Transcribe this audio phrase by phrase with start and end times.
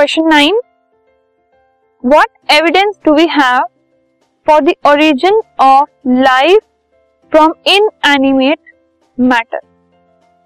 [0.00, 0.58] Question nine
[2.04, 3.64] what evidence do we have
[4.46, 6.62] for the origin of life
[7.32, 7.52] from
[8.06, 8.58] inanimate
[9.18, 9.60] matter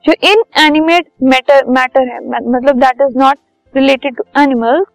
[0.04, 3.38] जो inanimate matter matter है मतलब that is not
[3.74, 4.86] related to animals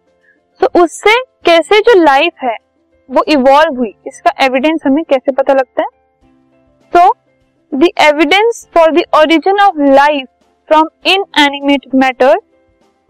[0.60, 2.56] तो उससे कैसे जो life है,
[3.10, 5.88] वो इवॉल्व हुई, इसका एविडेंस हमें कैसे पता लगता है?
[6.92, 7.14] तो
[7.72, 10.28] the evidence for the origin of life
[10.68, 10.88] from
[11.38, 12.38] inanimate matter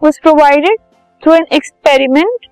[0.01, 0.77] was provided
[1.21, 2.47] through an experiment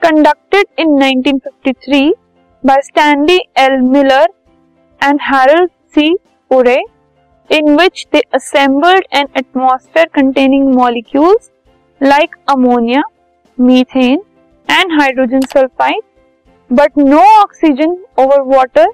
[0.00, 2.14] conducted in 1953
[2.62, 3.78] by Stanley L.
[3.94, 4.26] Miller
[5.00, 6.16] and Harold C.
[6.50, 6.80] Urey,
[7.50, 11.50] in which they assembled an atmosphere containing molecules
[12.00, 13.02] like ammonia,
[13.56, 14.20] methane,
[14.68, 16.04] and hydrogen sulfide,
[16.70, 18.86] but no oxygen over water,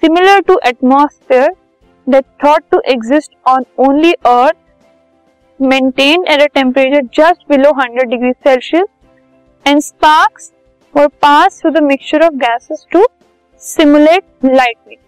[0.00, 1.48] similar to atmosphere
[2.06, 4.59] that thought to exist on only Earth
[5.62, 8.86] maintain at a temperature just below 100 degree Celsius
[9.66, 10.52] and sparks
[10.94, 13.04] were pass through the mixture of gases to
[13.62, 14.98] simulate lightning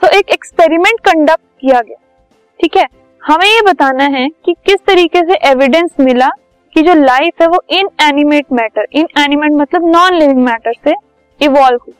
[0.00, 1.96] so एक experiment conduct किया गया।
[2.60, 2.86] ठीक है?
[3.22, 6.28] हमें ये बताना है कि किस तरीके से एविडेंस मिला
[6.76, 10.94] कि जो लाइफ है वो inanimate matter inanimate मतलब नॉन लिविंग मैटर से
[11.40, 11.94] इवॉल्व हुई।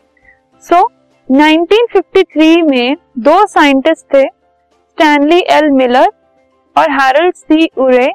[0.64, 0.80] सो
[1.28, 6.08] 1953 में दो साइंटिस्ट थे स्टैनली एल मिलर
[6.76, 8.08] और हैरल्ड सी उरे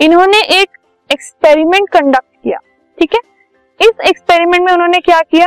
[0.00, 0.78] इन्होंने एक
[1.10, 2.58] एक्सपेरिमेंट कंडक्ट किया,
[2.98, 3.20] ठीक है?
[3.80, 5.46] इस एक्सपेरिमेंट में उन्होंने क्या किया?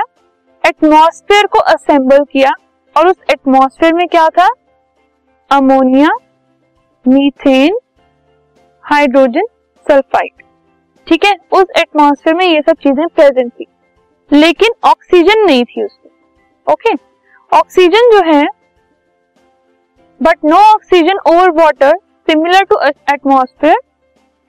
[0.63, 2.51] एटमॉस्फेयर को असेंबल किया,
[2.95, 4.47] और उस एटमॉस्फेयर में क्या था?
[5.51, 6.09] अमोनिया
[7.05, 7.77] मीथेन
[8.83, 9.45] हाइड्रोजन
[9.85, 10.43] सल्फाइड
[11.07, 11.35] ठीक है?
[11.53, 13.65] उस एटमॉस्फेयर में ये सब चीज़ें प्रेजेंट थी,
[14.31, 16.11] लेकिन ऑक्सीजन नहीं थी उसमें
[16.67, 16.93] ओके
[17.51, 18.45] ऑक्सीजन जो है
[20.21, 21.93] but no oxygen over water
[22.29, 22.75] similar to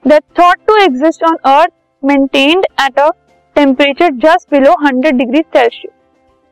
[0.05, 3.11] that thought to exist on earth maintained at a
[3.55, 5.93] temperature just below 100 degree Celsius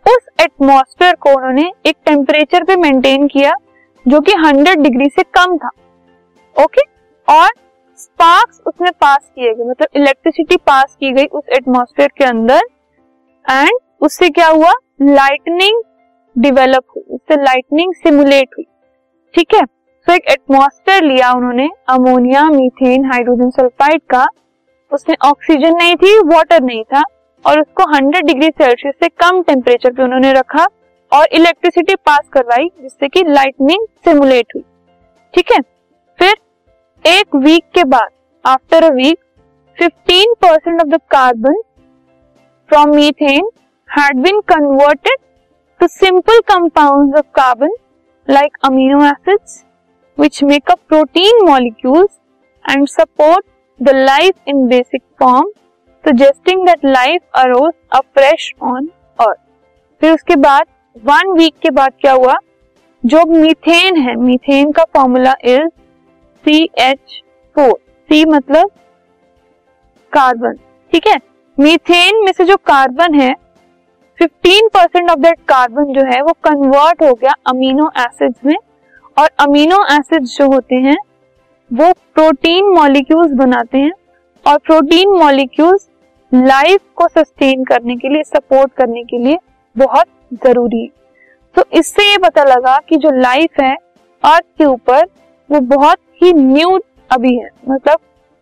[0.06, 3.54] उस एटमॉस्फेयर को उन्होंने एक टेम्परेचर पे मेंटेन किया,
[4.06, 5.70] जो कि 100 डिग्री से कम था।
[6.64, 6.82] ओके
[7.28, 7.50] और
[7.98, 12.62] स्पार्क्स उसमें पास किए गए मतलब इलेक्ट्रिसिटी पास की गई उस एटमॉस्फेयर के अंदर।
[13.52, 14.72] एंड उससे क्या हुआ?
[15.02, 15.82] लाइटनिंग
[16.36, 18.66] डिवेलप हुई, उससे लाइटनिंग सिमुलेट हुई।
[19.34, 19.62] ठीक है?
[20.08, 24.26] तो एक एटमॉस्फेयर लिया उन्होंने अमोनिया मीथेन हाइड्रोजन सल्फाइड का।
[24.92, 27.04] उसमें ऑक्सीजन नहीं थी वाटर नहीं था,
[27.46, 30.68] और उसको 100 डिग्री सेल्सियस से कम टेम्परेचर पे उन्होंने रखा
[31.12, 34.64] और इलेक्ट्रिसिटी पास करवाई, जिससे कि लाइटनिंग सिमुलेट हुई।
[35.34, 35.62] ठीक है?
[36.20, 36.36] फिर
[37.06, 38.10] एक वीक के बाद
[38.46, 39.18] after a week
[39.78, 41.62] 15 percent of the carbon
[42.70, 43.50] from methane
[43.90, 45.18] had been converted
[45.82, 47.76] to simple compounds of carbon
[48.28, 49.64] like amino acids
[50.18, 52.20] which make up protein molecules
[52.66, 53.46] and support
[53.80, 55.46] the life in basic form,
[56.06, 58.90] suggesting that life arose afresh on
[59.20, 59.42] earth.
[60.02, 60.66] फिर उसके बाद
[61.06, 62.36] one week के बाद क्या हुआ?
[63.04, 65.68] जो methane है methane का formula is
[66.46, 67.22] C H
[67.56, 67.74] four
[68.10, 68.72] C मतलब
[70.14, 70.54] कार्बन
[70.92, 71.20] ठीक है?
[71.58, 73.34] मीथेन में से जो कार्बन है
[74.22, 78.56] 15 परसेंट ऑफ़ दैट कार्बन जो है वो कन्वर्ट हो गया अमीनो एसिड्स में
[79.18, 80.98] और अमीनो एसिड्स जो होते हैं,
[81.72, 83.92] वो प्रोटीन मॉलिक्यूल्स बनाते हैं
[84.46, 85.88] और प्रोटीन मॉलिक्यूल्स
[86.32, 89.38] लाइफ को सस्टेन करने के लिए सपोर्ट करने के लिए
[89.76, 90.06] बहुत
[90.46, 90.90] ज़रूरी है।
[91.56, 93.76] तो इससे ये पता लगा कि जो लाइफ है
[94.24, 95.06] अर्थ के ऊपर,
[95.50, 98.00] वो बहुत ही न्यू अभी है। मतलब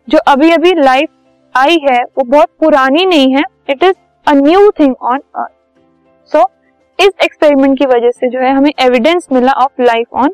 [0.07, 1.09] जो अभी अभी लाइफ
[1.55, 3.95] आई है, वो बहुत पुरानी नहीं है। It is
[4.27, 5.51] a new thing on Earth
[6.31, 6.45] so
[6.99, 10.33] इस एक्सपेरिमेंट की वजह से जो है, हमें एविडेंस मिला of life on